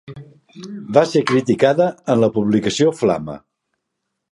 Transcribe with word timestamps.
Va 0.97 1.03
ser 1.09 1.21
criticada 1.33 1.87
en 2.15 2.23
la 2.23 2.31
publicació 2.39 2.95
Flama. 3.03 3.39